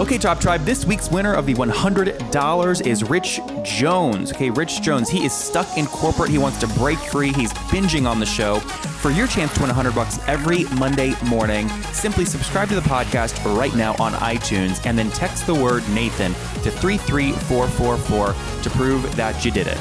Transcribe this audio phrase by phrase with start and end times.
[0.00, 4.32] Okay, Top Tribe, this week's winner of the $100 is Rich Jones.
[4.32, 6.30] Okay, Rich Jones, he is stuck in corporate.
[6.30, 7.30] He wants to break free.
[7.30, 8.58] He's binging on the show.
[8.60, 13.44] For your chance to win 100 bucks every Monday morning, simply subscribe to the podcast
[13.56, 19.44] right now on iTunes and then text the word Nathan to 33444 to prove that
[19.44, 19.78] you did it.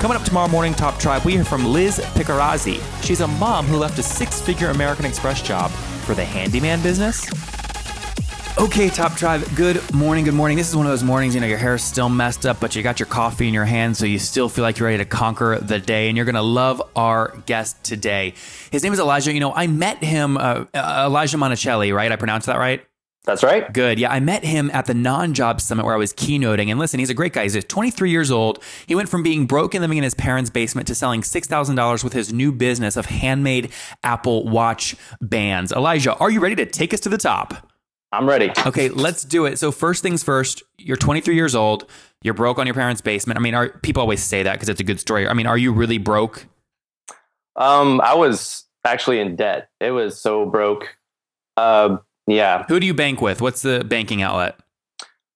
[0.00, 2.82] Coming up tomorrow morning, Top Tribe, we hear from Liz Picarazzi.
[3.04, 7.53] She's a mom who left a six figure American Express job for the handyman business.
[8.56, 10.56] Okay, Top Tribe, good morning, good morning.
[10.56, 12.84] This is one of those mornings, you know, your hair's still messed up, but you
[12.84, 15.58] got your coffee in your hand, so you still feel like you're ready to conquer
[15.58, 18.32] the day, and you're gonna love our guest today.
[18.70, 19.32] His name is Elijah.
[19.32, 22.12] You know, I met him, uh, uh, Elijah Monticelli, right?
[22.12, 22.86] I pronounced that right?
[23.24, 23.72] That's right.
[23.72, 23.98] Good.
[23.98, 26.70] Yeah, I met him at the non-job summit where I was keynoting.
[26.70, 27.42] And listen, he's a great guy.
[27.44, 28.62] He's 23 years old.
[28.86, 32.12] He went from being broke and living in his parents' basement to selling $6,000 with
[32.12, 35.72] his new business of handmade Apple Watch bands.
[35.72, 37.73] Elijah, are you ready to take us to the top?
[38.14, 38.50] I'm ready.
[38.66, 39.58] Okay, let's do it.
[39.58, 41.88] So first things first, you're 23 years old.
[42.22, 43.38] You're broke on your parents' basement.
[43.38, 45.28] I mean, are people always say that because it's a good story.
[45.28, 46.46] I mean, are you really broke?
[47.56, 49.68] Um, I was actually in debt.
[49.80, 50.96] It was so broke.
[51.56, 52.64] Uh, yeah.
[52.68, 53.40] Who do you bank with?
[53.40, 54.58] What's the banking outlet?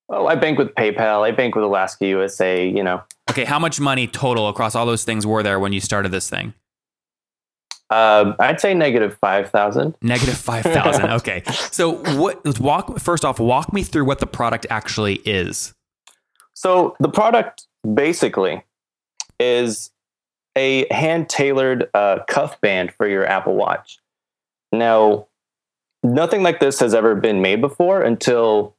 [0.09, 1.23] Oh, I bank with PayPal.
[1.23, 2.67] I bank with Alaska USA.
[2.67, 3.03] You know.
[3.31, 6.31] Okay, how much money total across all those things were there when you started this
[6.31, 6.55] thing?
[7.91, 9.95] Uh, I'd say negative five thousand.
[10.03, 11.11] Negative five thousand.
[11.11, 11.43] okay.
[11.47, 12.61] So what?
[12.61, 13.39] Walk first off.
[13.39, 15.75] Walk me through what the product actually is.
[16.53, 18.63] So the product basically
[19.41, 19.91] is
[20.57, 23.99] a hand tailored uh, cuff band for your Apple Watch.
[24.73, 25.29] Now,
[26.03, 28.77] nothing like this has ever been made before until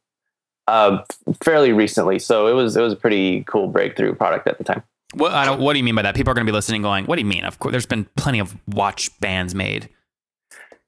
[0.68, 1.04] uh,
[1.44, 2.20] fairly recently.
[2.20, 4.84] So it was it was a pretty cool breakthrough product at the time.
[5.14, 6.16] What I don't, what do you mean by that?
[6.16, 8.06] People are going to be listening, going, "What do you mean?" Of course, there's been
[8.16, 9.90] plenty of watch bands made.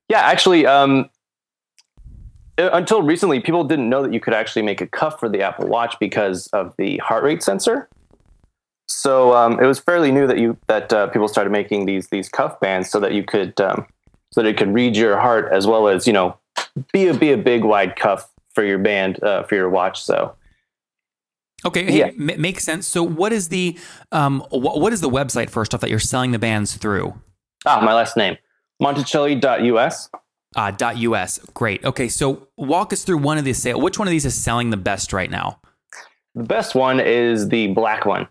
[0.09, 1.09] Yeah, actually, um,
[2.57, 5.67] until recently, people didn't know that you could actually make a cuff for the Apple
[5.67, 7.89] Watch because of the heart rate sensor.
[8.87, 12.29] So um, it was fairly new that you that uh, people started making these these
[12.29, 13.87] cuff bands so that you could um,
[14.31, 16.37] so that it could read your heart as well as you know
[16.91, 20.03] be a be a big wide cuff for your band uh, for your watch.
[20.03, 20.35] So
[21.65, 22.05] Okay, hey, yeah.
[22.07, 22.87] m- makes sense.
[22.87, 23.77] So, what is the
[24.11, 27.13] um, wh- what is the website first off that you're selling the bands through?
[27.65, 28.37] Ah, my last name,
[28.81, 30.09] Monticelli.us.
[30.55, 31.39] Uh, .us.
[31.53, 31.85] Great.
[31.85, 33.57] Okay, so walk us through one of these.
[33.57, 33.79] Sale.
[33.79, 35.59] Which one of these is selling the best right now?
[36.35, 38.27] The best one is the black one.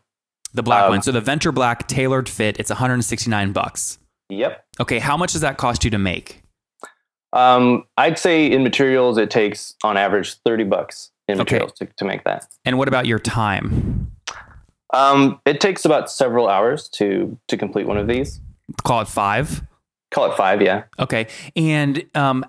[0.53, 1.03] The black um, one.
[1.03, 2.59] So the Venture Black tailored fit.
[2.59, 3.99] It's 169 bucks.
[4.31, 4.65] Yep.
[4.81, 6.43] Okay, how much does that cost you to make?
[7.33, 11.87] Um, I'd say in materials it takes on average 30 bucks in materials okay.
[11.87, 12.47] to, to make that.
[12.65, 14.11] And what about your time?
[14.93, 18.41] Um, it takes about several hours to to complete one of these.
[18.83, 19.63] Call it five.
[20.11, 20.85] Call it five, yeah.
[20.99, 22.45] Okay, and um,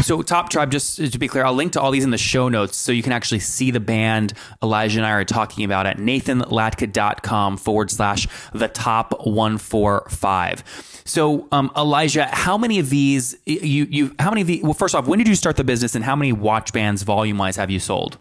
[0.00, 2.48] so Top Tribe, just to be clear, I'll link to all these in the show
[2.48, 4.32] notes so you can actually see the band
[4.62, 11.02] Elijah and I are talking about at nathanlatka.com forward slash the top 145.
[11.04, 14.94] So um, Elijah, how many of these you you how many of these well first
[14.94, 17.70] off, when did you start the business and how many watch bands volume wise have
[17.70, 18.18] you sold?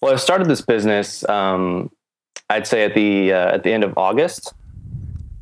[0.00, 1.90] Well, I started this business um,
[2.50, 4.52] I'd say at the uh, at the end of August.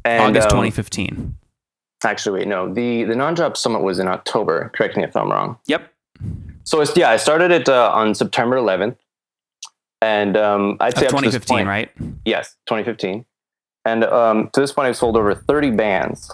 [0.04, 1.10] And, August 2015.
[1.10, 1.34] Um,
[2.04, 2.72] Actually, wait, no.
[2.72, 4.70] The the non-job summit was in October.
[4.74, 5.58] Correct me if I'm wrong.
[5.66, 5.92] Yep.
[6.62, 8.96] So it's yeah, I started it uh, on September 11th,
[10.00, 11.90] and um, I'd say of 2015, point, right?
[12.24, 13.24] Yes, 2015.
[13.84, 16.30] And um, to this point, I've sold over 30 bands.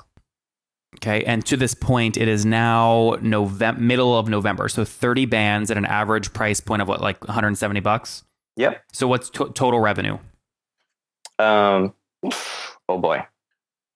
[0.97, 4.69] Okay, and to this point, it is now November, middle of November.
[4.69, 8.23] So 30 bands at an average price point of what, like 170 bucks?
[8.57, 8.83] Yep.
[8.93, 10.19] So what's to- total revenue?
[11.39, 11.95] Um,
[12.89, 13.27] oh boy,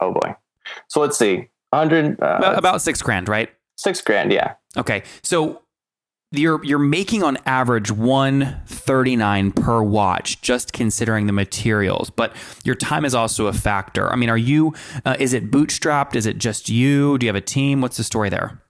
[0.00, 0.34] oh boy.
[0.88, 3.50] So let's see hundred uh, about, about six grand, right?
[3.76, 4.54] Six grand, yeah.
[4.76, 5.62] Okay, so
[6.30, 13.04] you're you're making on average 139 per watch just considering the materials but your time
[13.04, 14.12] is also a factor.
[14.12, 14.74] I mean are you
[15.06, 16.14] uh, is it bootstrapped?
[16.14, 17.16] Is it just you?
[17.18, 17.80] Do you have a team?
[17.80, 18.62] What's the story there?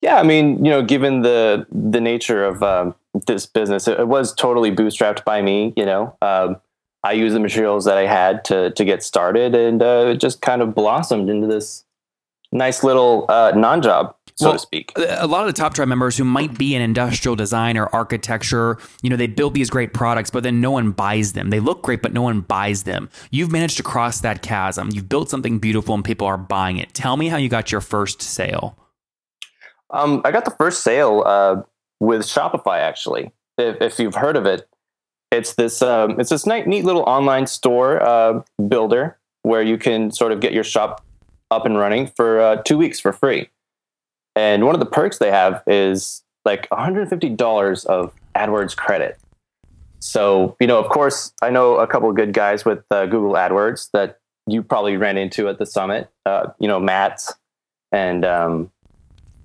[0.00, 2.94] Yeah i mean you know given the the nature of um,
[3.26, 6.16] this business it, it, was totally bootstrapped by me you know?
[6.20, 6.56] Um,
[7.02, 10.42] i used the materials that i had to to get started and uh, it just
[10.42, 11.84] kind of blossomed into this
[12.54, 14.14] nice little uh, non-job.
[14.36, 14.92] so Well, to speak.
[14.96, 18.78] a lot of the top tribe members who might be in industrial design or architecture,
[19.02, 21.50] you know, they build these great products, but then no one buys them.
[21.50, 23.10] They look great, but no one buys them.
[23.30, 24.90] You've managed to cross that chasm.
[24.92, 26.94] You've built something beautiful and people are buying it.
[26.94, 28.78] Tell me how you got your first sale.
[29.90, 31.62] Um, I got the first sale uh,
[32.00, 32.78] with Shopify.
[32.78, 34.66] Actually, if, if you've heard of it,
[35.30, 40.10] it's this um, it's this neat, neat little online store uh, builder where you can
[40.10, 41.03] sort of get your shop
[41.54, 43.48] up and running for uh, two weeks for free.
[44.36, 49.18] And one of the perks they have is like $150 of AdWords credit.
[50.00, 53.32] So, you know, of course, I know a couple of good guys with uh, Google
[53.32, 56.10] AdWords that you probably ran into at the summit.
[56.26, 57.22] Uh, you know, Matt
[57.90, 58.70] and um,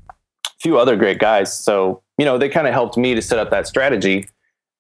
[0.09, 0.13] a
[0.59, 1.57] few other great guys.
[1.57, 4.27] So, you know, they kind of helped me to set up that strategy.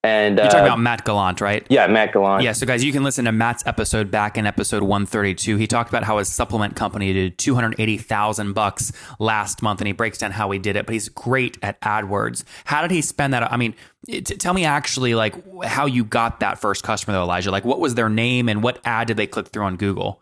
[0.01, 1.65] And You're uh, talking about Matt Gallant, right?
[1.69, 2.41] yeah, Matt Gallant.
[2.41, 5.57] Yeah, so guys, you can listen to Matt's episode back in episode 132.
[5.57, 10.17] He talked about how his supplement company did 280,000 bucks last month and he breaks
[10.17, 12.45] down how he did it, but he's great at AdWords.
[12.63, 13.51] How did he spend that?
[13.51, 13.75] I mean,
[14.07, 15.35] t- tell me actually like
[15.65, 17.51] how you got that first customer though, Elijah.
[17.51, 20.21] Like what was their name and what ad did they click through on Google?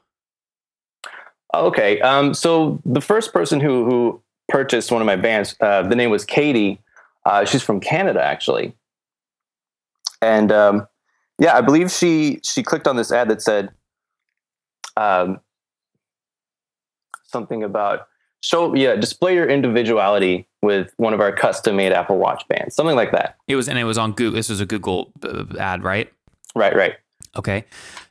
[1.54, 2.02] Okay.
[2.02, 6.10] Um, so the first person who who purchased one of my bands, uh, the name
[6.10, 6.82] was Katie.
[7.26, 8.74] Uh, she's from Canada, actually.
[10.22, 10.88] And um,
[11.40, 13.70] yeah, I believe she she clicked on this ad that said
[14.96, 15.40] um,
[17.24, 18.08] something about
[18.42, 22.96] show yeah display your individuality with one of our custom made Apple Watch bands, something
[22.96, 23.38] like that.
[23.48, 24.36] It was and it was on Google.
[24.36, 26.12] This was a Google uh, ad, right?
[26.56, 26.96] Right, right.
[27.36, 27.66] Okay.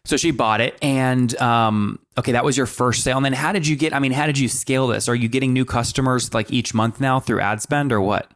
[0.05, 3.17] So she bought it and um okay, that was your first sale.
[3.17, 5.09] And then how did you get I mean, how did you scale this?
[5.09, 8.31] Are you getting new customers like each month now through ad spend or what?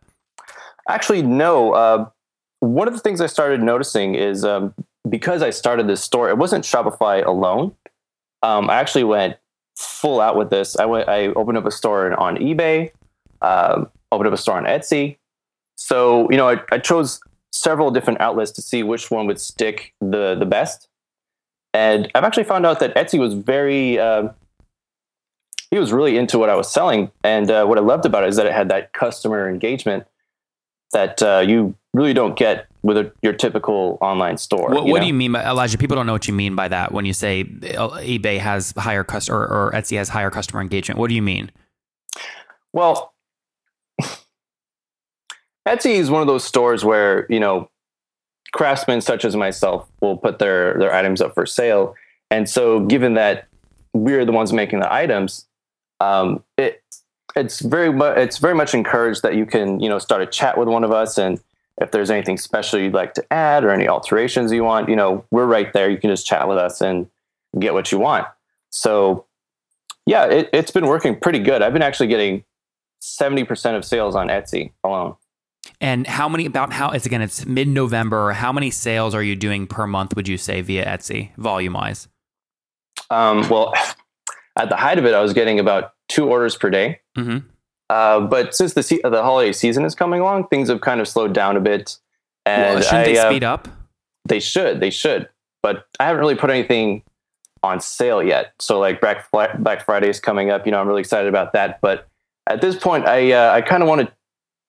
[0.89, 1.73] Actually, no.
[1.73, 2.07] Uh,
[2.61, 4.75] one of the things I started noticing is um,
[5.09, 7.75] because I started this store, it wasn't Shopify alone.
[8.43, 9.37] Um, I actually went
[9.77, 10.77] full out with this.
[10.79, 11.09] I went.
[11.09, 12.93] I opened up a store on eBay.
[13.43, 15.17] Um, opened up a store on Etsy.
[15.77, 17.21] So you know, I, I chose
[17.53, 20.89] several different outlets to see which one would stick the the best.
[21.73, 23.99] And I've actually found out that Etsy was very.
[23.99, 24.31] Uh,
[25.71, 28.29] he was really into what I was selling, and uh, what I loved about it
[28.29, 30.05] is that it had that customer engagement
[30.93, 34.71] that uh, you really don't get with a, your typical online store.
[34.71, 35.77] What, what do you mean by Elijah?
[35.79, 39.05] People don't know what you mean by that when you say uh, eBay has higher
[39.05, 40.99] customer or Etsy has higher customer engagement.
[40.99, 41.51] What do you mean?
[42.73, 43.13] Well,
[45.67, 47.69] Etsy is one of those stores where you know
[48.53, 51.95] craftsmen such as myself will put their their items up for sale,
[52.31, 53.49] and so given that
[53.93, 55.47] we're the ones making the items,
[55.99, 56.83] um, it
[57.37, 60.57] it's very much it's very much encouraged that you can you know start a chat
[60.57, 61.41] with one of us and
[61.81, 65.25] if there's anything special you'd like to add or any alterations you want you know
[65.31, 67.09] we're right there you can just chat with us and
[67.59, 68.27] get what you want
[68.71, 69.25] so
[70.07, 72.45] yeah it, it's been working pretty good i've been actually getting
[73.03, 75.17] 70% of sales on etsy alone
[75.81, 78.33] And how many about how it's again it's mid November.
[78.33, 80.15] How many sales are you doing per month?
[80.17, 82.09] Would you say via Etsy volume wise?
[83.11, 83.73] um, well
[84.57, 87.39] at the height of it i was getting about two orders per day hmm
[87.91, 91.09] uh, but since the se- the holiday season is coming along things have kind of
[91.09, 91.99] slowed down a bit
[92.47, 93.69] and Well, shouldn't I, they uh, speed up?
[94.27, 94.81] They should.
[94.81, 95.29] They should.
[95.63, 97.03] But I haven't really put anything
[97.63, 98.53] on sale yet.
[98.59, 100.67] So like Black Black Friday is coming up.
[100.67, 101.81] You know, I'm really excited about that.
[101.81, 102.07] But
[102.47, 104.13] at this point, I uh, I kind of want to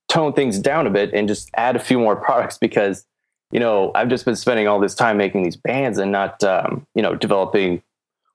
[0.09, 3.05] tone things down a bit and just add a few more products because
[3.51, 6.85] you know I've just been spending all this time making these bands and not um,
[6.95, 7.81] you know developing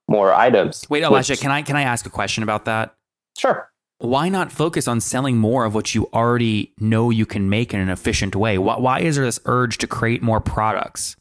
[0.07, 0.85] more items.
[0.89, 2.95] Wait, Elijah, which- can I can I ask a question about that?
[3.37, 3.69] sure.
[3.99, 7.79] Why not focus on selling more of what you already know you can make in
[7.79, 8.57] an efficient way?
[8.57, 11.15] Why, why is there this urge to create more products?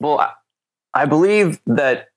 [0.00, 0.34] Well,
[0.94, 2.08] I, believe that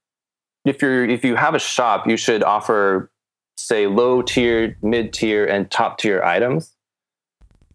[0.65, 3.11] if you're if you have a shop, you should offer
[3.57, 6.75] say low tier, mid tier, and top tier items.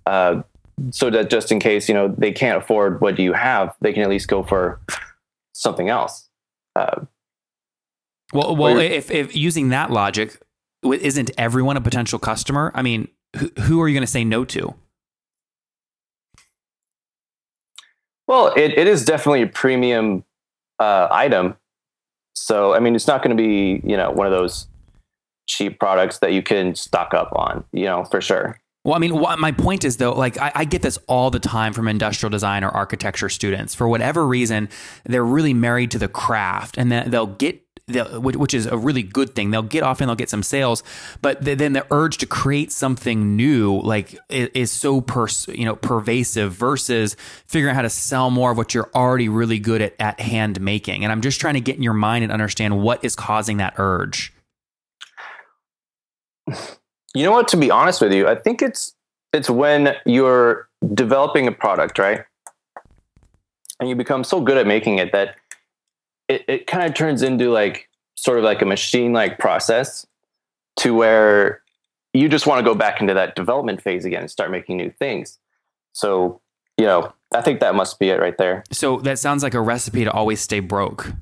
[0.04, 0.42] Uh,
[0.90, 4.02] so that just in case you know they can't afford what you have, they can
[4.02, 4.80] at least go for
[5.52, 6.28] something else.
[6.76, 7.06] Uh,
[8.32, 10.40] Well, well, if, if using that logic,
[10.92, 12.72] isn't everyone a potential customer?
[12.74, 14.74] I mean, who, who are you going to say no to?
[18.26, 20.24] well, it, it is definitely a premium
[20.78, 21.56] uh, item.
[22.34, 24.66] So I mean, it's not going to be you know one of those
[25.48, 27.64] cheap products that you can stock up on.
[27.72, 28.60] You know for sure.
[28.84, 31.40] Well, I mean, what, my point is though, like I, I get this all the
[31.40, 33.74] time from industrial design or architecture students.
[33.74, 34.68] For whatever reason,
[35.04, 37.62] they're really married to the craft, and they'll get.
[37.88, 39.52] Which is a really good thing.
[39.52, 40.82] They'll get off and they'll get some sales,
[41.22, 45.64] but th- then the urge to create something new, like, is, is so pers- you
[45.64, 46.52] know pervasive.
[46.52, 47.16] Versus
[47.46, 50.60] figuring out how to sell more of what you're already really good at at hand
[50.60, 51.04] making.
[51.04, 53.74] And I'm just trying to get in your mind and understand what is causing that
[53.76, 54.32] urge.
[57.14, 57.46] You know what?
[57.48, 58.96] To be honest with you, I think it's
[59.32, 62.24] it's when you're developing a product, right?
[63.78, 65.36] And you become so good at making it that
[66.28, 70.06] it, it kind of turns into like sort of like a machine like process
[70.76, 71.62] to where
[72.12, 74.90] you just want to go back into that development phase again and start making new
[74.90, 75.38] things.
[75.92, 76.40] So,
[76.78, 78.64] you know, I think that must be it right there.
[78.72, 81.12] So that sounds like a recipe to always stay broke.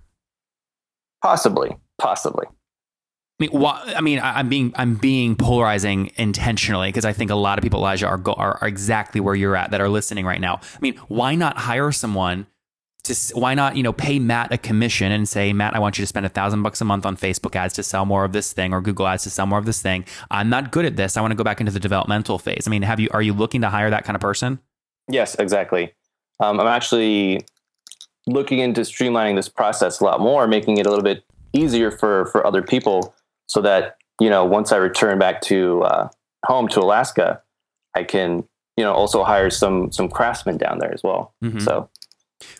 [1.22, 2.46] Possibly, possibly.
[2.46, 7.32] I mean, why, I mean, I, am being I'm being polarizing intentionally because I think
[7.32, 9.88] a lot of people, Elijah, are, go, are are exactly where you're at that are
[9.88, 10.60] listening right now.
[10.62, 12.46] I mean, why not hire someone
[13.04, 16.02] to why not you know pay Matt a commission and say Matt, I want you
[16.02, 18.52] to spend a thousand bucks a month on Facebook ads to sell more of this
[18.52, 20.04] thing or Google ads to sell more of this thing.
[20.30, 21.16] I'm not good at this.
[21.16, 22.66] I want to go back into the developmental phase.
[22.66, 24.58] I mean, have you are you looking to hire that kind of person?
[25.08, 25.92] Yes, exactly.
[26.40, 27.44] Um, I'm actually
[28.26, 32.26] looking into streamlining this process a lot more, making it a little bit easier for
[32.26, 33.14] for other people,
[33.46, 36.08] so that you know once I return back to uh,
[36.46, 37.42] home to Alaska,
[37.94, 38.44] I can
[38.78, 41.34] you know also hire some some craftsmen down there as well.
[41.44, 41.60] Mm-hmm.
[41.60, 41.90] So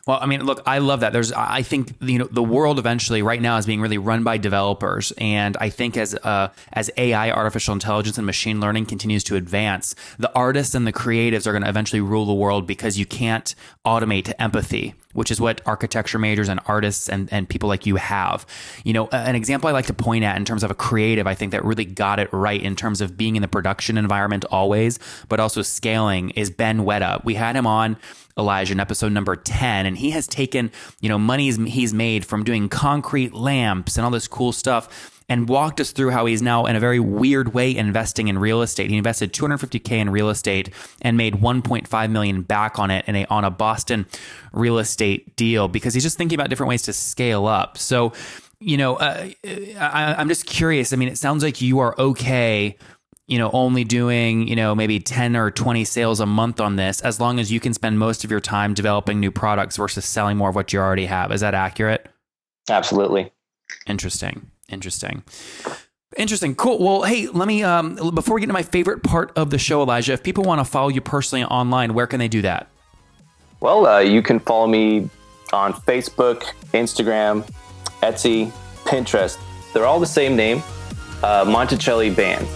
[0.07, 1.13] well, I mean, look, I love that.
[1.13, 4.39] There's, I think, you know, the world eventually right now is being really run by
[4.39, 9.37] developers, and I think as uh, as AI, artificial intelligence, and machine learning continues to
[9.37, 13.07] advance, the artists and the creatives are going to eventually rule the world because you
[13.07, 13.55] can't
[13.87, 18.47] automate empathy, which is what architecture majors and artists and and people like you have.
[18.85, 21.35] You know, an example I like to point at in terms of a creative, I
[21.35, 24.99] think that really got it right in terms of being in the production environment always,
[25.29, 27.25] but also scaling is Ben Uyeda.
[27.25, 27.97] We had him on
[28.37, 29.87] Elijah in episode number 10.
[29.87, 34.11] And he has taken, you know, money he's made from doing concrete lamps and all
[34.11, 37.75] this cool stuff and walked us through how he's now in a very weird way
[37.75, 38.91] investing in real estate.
[38.91, 40.71] He invested 250k in real estate
[41.03, 44.07] and made 1.5 million back on it in a on a Boston
[44.53, 47.79] real estate deal because he's just thinking about different ways to scale up.
[47.79, 48.13] So,
[48.61, 49.29] you know, uh,
[49.79, 50.93] I, I'm just curious.
[50.93, 52.77] I mean, it sounds like you are okay
[53.27, 57.01] you know, only doing, you know, maybe 10 or 20 sales a month on this,
[57.01, 60.37] as long as you can spend most of your time developing new products versus selling
[60.37, 61.33] more of what you already have.
[61.33, 62.07] Is that accurate?
[62.69, 63.33] Absolutely.
[63.87, 64.51] Interesting.
[64.69, 65.23] Interesting.
[66.17, 66.55] Interesting.
[66.55, 66.79] Cool.
[66.79, 69.83] Well, hey, let me, um, before we get to my favorite part of the show,
[69.83, 72.69] Elijah, if people want to follow you personally online, where can they do that?
[73.61, 75.09] Well, uh, you can follow me
[75.53, 76.43] on Facebook,
[76.73, 77.49] Instagram,
[78.03, 78.53] Etsy,
[78.85, 79.39] Pinterest.
[79.73, 80.59] They're all the same name,
[81.23, 82.47] uh, Monticelli Band.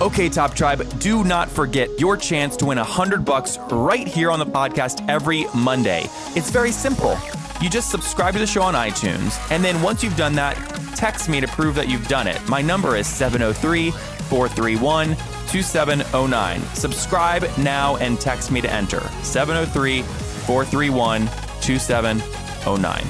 [0.00, 4.30] Okay, Top Tribe, do not forget your chance to win a hundred bucks right here
[4.30, 6.06] on the podcast every Monday.
[6.34, 7.16] It's very simple.
[7.62, 10.56] You just subscribe to the show on iTunes, and then once you've done that,
[10.96, 12.36] text me to prove that you've done it.
[12.48, 15.10] My number is 703 431
[15.46, 16.60] 2709.
[16.74, 21.28] Subscribe now and text me to enter 703 431
[21.60, 23.04] 2709.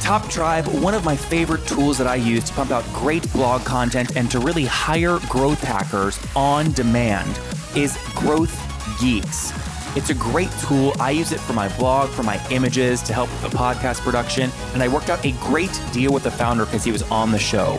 [0.00, 3.64] Top Tribe, one of my favorite tools that I use to pump out great blog
[3.64, 7.40] content and to really hire growth hackers on demand
[7.74, 8.54] is Growth
[9.00, 9.59] Geeks.
[9.96, 10.92] It's a great tool.
[11.00, 14.50] I use it for my blog, for my images, to help with the podcast production,
[14.72, 17.38] and I worked out a great deal with the founder because he was on the
[17.38, 17.76] show.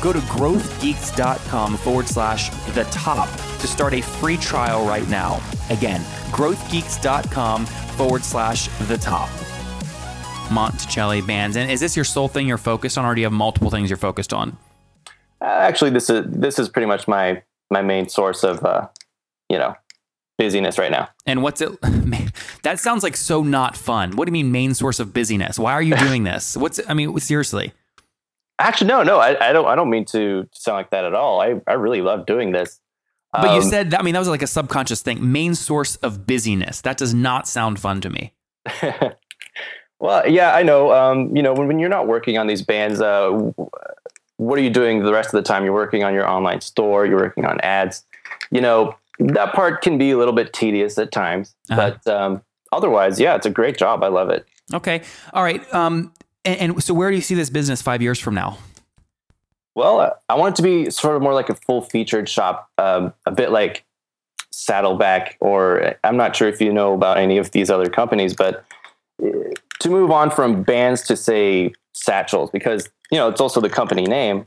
[0.00, 3.28] Go to growthgeeks.com forward slash the top
[3.60, 5.40] to start a free trial right now.
[5.70, 6.00] Again,
[6.32, 9.28] growthgeeks.com forward slash the top.
[10.48, 11.56] Monticelli bands.
[11.56, 13.88] And is this your sole thing you're focused on, or do you have multiple things
[13.88, 14.58] you're focused on?
[15.40, 17.40] Uh, actually, this is this is pretty much my
[17.70, 18.88] my main source of uh,
[19.48, 19.76] you know
[20.38, 21.08] busyness right now.
[21.26, 21.70] And what's it?
[22.62, 24.16] that sounds like so not fun.
[24.16, 25.58] What do you mean main source of busyness?
[25.58, 26.56] Why are you doing this?
[26.56, 27.72] What's I mean seriously?
[28.58, 29.66] Actually, no, no, I, I don't.
[29.66, 31.40] I don't mean to sound like that at all.
[31.40, 32.80] I I really love doing this.
[33.32, 35.32] But um, you said, I mean, that was like a subconscious thing.
[35.32, 36.82] Main source of busyness.
[36.82, 38.34] That does not sound fun to me.
[40.02, 40.92] Well, yeah, I know.
[40.92, 43.30] Um, you know, when, when you're not working on these bands, uh,
[44.36, 45.62] what are you doing the rest of the time?
[45.64, 48.04] You're working on your online store, you're working on ads.
[48.50, 51.96] You know, that part can be a little bit tedious at times, uh-huh.
[52.04, 52.42] but um,
[52.72, 54.02] otherwise, yeah, it's a great job.
[54.02, 54.46] I love it.
[54.72, 55.02] Okay.
[55.32, 55.62] All right.
[55.74, 56.12] Um,
[56.44, 58.58] and, and, so, where do you see this business five years from now?
[59.74, 62.70] Well, uh, I want it to be sort of more like a full featured shop,
[62.78, 63.84] um, a bit like
[64.50, 68.64] Saddleback, or I'm not sure if you know about any of these other companies, but
[69.18, 74.04] to move on from bands to say satchels because you know it's also the company
[74.04, 74.46] name.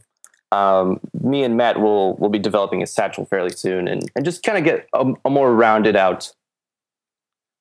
[0.52, 4.44] Um, me and Matt will will be developing a satchel fairly soon, and and just
[4.44, 6.32] kind of get a, a, more rounded out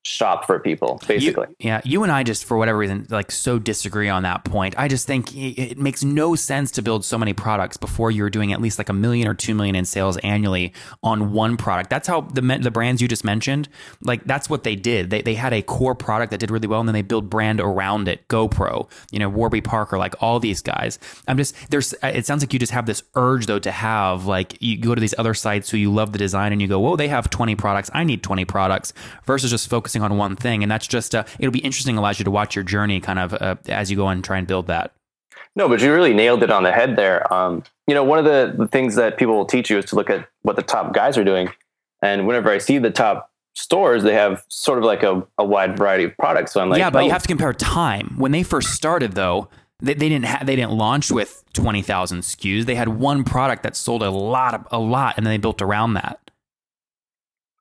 [0.05, 1.47] shop for people, basically.
[1.59, 4.75] You, yeah, you and I just for whatever reason like so disagree on that point.
[4.77, 8.31] I just think it, it makes no sense to build so many products before you're
[8.31, 11.91] doing at least like a million or two million in sales annually on one product.
[11.91, 13.69] That's how the the brands you just mentioned,
[14.03, 15.11] like that's what they did.
[15.11, 17.61] They they had a core product that did really well, and then they build brand
[17.61, 18.29] around it.
[18.29, 20.99] GoPro, you know, Warby Parker, like all these guys.
[21.27, 21.95] I'm just there's.
[22.03, 24.95] Uh, it sounds like you just have this urge though to have like you go
[24.95, 27.31] to these other sites who you love the design and you go, whoa, they have
[27.31, 27.91] 20 products.
[27.95, 28.93] I need 20 products
[29.25, 30.63] versus just focusing on one thing.
[30.63, 33.57] And that's just, uh, it'll be interesting, Elijah, to watch your journey kind of uh,
[33.69, 34.93] as you go and try and build that.
[35.57, 37.33] No, but you really nailed it on the head there.
[37.33, 39.97] Um, you know, one of the, the things that people will teach you is to
[39.97, 41.49] look at what the top guys are doing.
[42.03, 45.79] And whenever I see the top stores, they have sort of like a, a wide
[45.79, 46.53] variety of products.
[46.53, 47.07] So I'm like, yeah, but oh.
[47.07, 48.15] you have to compare time.
[48.19, 49.49] When they first started, though,
[49.81, 52.65] they, they didn't ha- they didn't launch with twenty thousand SKUs.
[52.67, 55.63] They had one product that sold a lot of, a lot, and then they built
[55.63, 56.31] around that.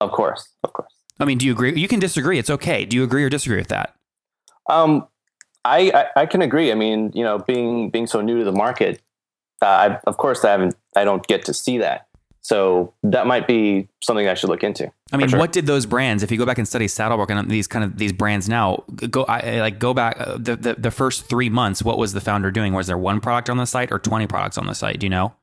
[0.01, 0.92] Of course, of course.
[1.23, 1.73] I mean, do you agree?
[1.79, 2.37] You can disagree.
[2.37, 2.85] It's okay.
[2.85, 3.95] Do you agree or disagree with that?
[4.69, 5.07] Um,
[5.65, 6.71] I, I, I can agree.
[6.71, 9.01] I mean, you know, being being so new to the market,
[9.61, 10.75] uh, I, of course, I haven't.
[10.95, 12.07] I don't get to see that.
[12.41, 14.91] So that might be something I should look into.
[15.13, 15.39] I mean, sure.
[15.39, 16.23] what did those brands?
[16.23, 19.23] If you go back and study Saddleback and these kind of these brands now, go
[19.23, 21.81] I, like go back uh, the, the the first three months.
[21.81, 22.73] What was the founder doing?
[22.73, 24.99] Was there one product on the site or twenty products on the site?
[24.99, 25.33] Do you know?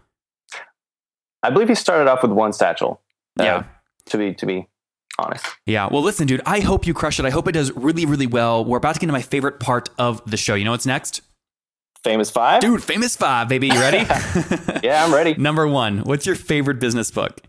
[1.42, 3.00] I believe he started off with one satchel.
[3.38, 3.64] Uh, yeah.
[4.06, 4.68] To be to be
[5.24, 5.46] honest.
[5.66, 5.88] Yeah.
[5.90, 6.42] Well, listen, dude.
[6.46, 7.24] I hope you crush it.
[7.24, 8.64] I hope it does really really well.
[8.64, 10.54] We're about to get into my favorite part of the show.
[10.54, 11.22] You know what's next?
[12.02, 12.82] Famous five, dude.
[12.82, 13.68] Famous five, baby.
[13.68, 13.98] You ready?
[14.82, 15.34] yeah, I'm ready.
[15.38, 15.98] Number one.
[15.98, 17.42] What's your favorite business book?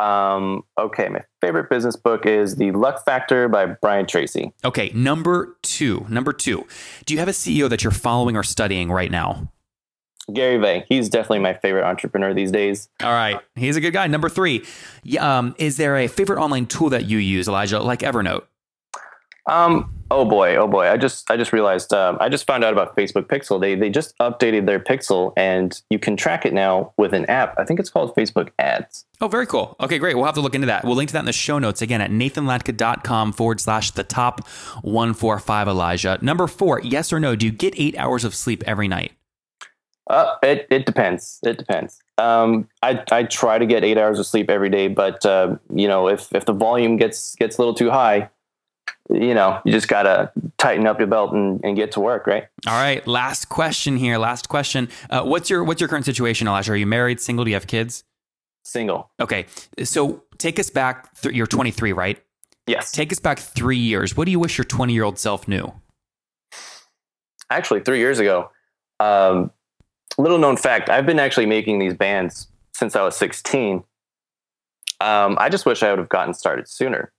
[0.00, 4.52] Um, okay, my favorite business book is The Luck Factor by Brian Tracy.
[4.64, 6.06] Okay, number two.
[6.08, 6.66] Number two.
[7.04, 9.52] Do you have a CEO that you're following or studying right now?
[10.32, 10.84] Gary Vay.
[10.88, 12.88] He's definitely my favorite entrepreneur these days.
[13.02, 14.06] All right, he's a good guy.
[14.06, 14.64] Number three.
[15.18, 18.44] Um, is there a favorite online tool that you use, Elijah, like Evernote?
[19.46, 19.94] Um.
[20.12, 20.56] Oh boy.
[20.56, 20.88] Oh boy.
[20.88, 21.92] I just I just realized.
[21.94, 23.60] Um, I just found out about Facebook Pixel.
[23.60, 27.58] They they just updated their Pixel, and you can track it now with an app.
[27.58, 29.06] I think it's called Facebook Ads.
[29.20, 29.76] Oh, very cool.
[29.80, 30.16] Okay, great.
[30.16, 30.84] We'll have to look into that.
[30.84, 34.46] We'll link to that in the show notes again at nathanlatka.com forward slash the top
[34.82, 35.68] one four five.
[35.68, 36.18] Elijah.
[36.20, 36.80] Number four.
[36.80, 37.34] Yes or no?
[37.34, 39.12] Do you get eight hours of sleep every night?
[40.08, 41.38] Uh, it it depends.
[41.44, 42.00] It depends.
[42.18, 45.86] Um, I I try to get eight hours of sleep every day, but uh, you
[45.88, 48.30] know, if if the volume gets gets a little too high,
[49.08, 52.46] you know, you just gotta tighten up your belt and, and get to work, right?
[52.66, 53.06] All right.
[53.06, 54.18] Last question here.
[54.18, 54.88] Last question.
[55.08, 56.72] Uh, what's your what's your current situation, Elijah?
[56.72, 57.44] Are you married, single?
[57.44, 58.04] Do you have kids?
[58.64, 59.10] Single.
[59.18, 59.46] Okay.
[59.84, 61.14] So take us back.
[61.20, 62.22] Th- you're 23, right?
[62.66, 62.92] Yes.
[62.92, 64.16] Take us back three years.
[64.16, 65.72] What do you wish your 20 year old self knew?
[67.50, 68.50] Actually, three years ago.
[69.00, 69.50] Um,
[70.18, 73.84] little known fact: I've been actually making these bands since I was 16.
[75.02, 77.12] Um, I just wish I would have gotten started sooner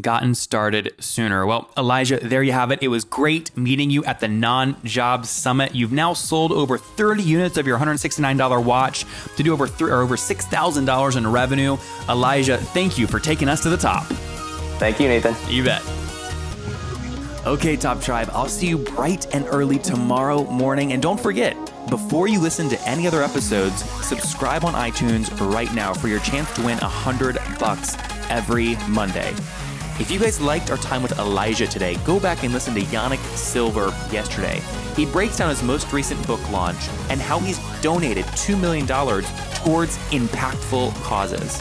[0.00, 1.44] gotten started sooner.
[1.44, 2.82] Well, Elijah, there you have it.
[2.82, 5.74] It was great meeting you at the Non Job Summit.
[5.74, 9.04] You've now sold over 30 units of your $169 watch
[9.36, 11.76] to do over th- or over $6,000 in revenue.
[12.08, 14.04] Elijah, thank you for taking us to the top.
[14.78, 15.34] Thank you, Nathan.
[15.48, 15.82] You bet.
[17.44, 20.92] Okay, Top Tribe, I'll see you bright and early tomorrow morning.
[20.92, 25.92] And don't forget, before you listen to any other episodes, subscribe on iTunes right now
[25.92, 27.96] for your chance to win 100 bucks
[28.30, 29.30] every Monday.
[29.98, 33.22] If you guys liked our time with Elijah today, go back and listen to Yanik
[33.36, 34.62] Silver yesterday.
[34.96, 39.98] He breaks down his most recent book launch and how he's donated $2 million towards
[40.10, 41.60] impactful causes.